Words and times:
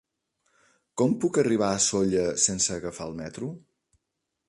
Com 1.01 1.13
puc 1.25 1.37
arribar 1.43 1.69
a 1.75 1.83
Sóller 1.89 2.27
sense 2.49 2.75
agafar 2.79 3.11
el 3.11 3.17
metro? 3.25 3.55